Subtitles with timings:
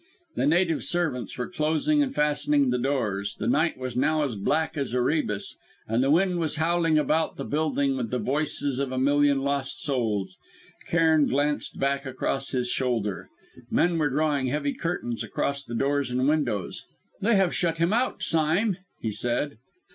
[0.35, 3.35] The native servants were closing and fastening the doors.
[3.35, 7.45] The night was now as black as Erebus, and the wind was howling about the
[7.45, 10.39] building with the voices of a million lost souls.
[10.87, 13.29] Cairn glanced back across his shoulder.
[13.69, 16.83] Men were drawing heavy curtains across the doors and windows.
[17.21, 19.59] "They have shut him out, Sime!" he said.